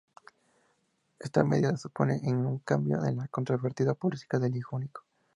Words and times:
Esta 1.19 1.43
medida 1.43 1.77
supone 1.77 2.19
un 2.23 2.57
cambio 2.57 3.05
en 3.05 3.17
la 3.17 3.27
controvertida 3.27 3.93
política 3.93 4.39
del 4.39 4.55
hijo 4.57 4.77
único. 4.77 5.03